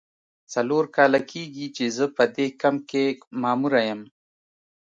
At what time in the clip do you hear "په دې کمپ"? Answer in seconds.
2.15-2.81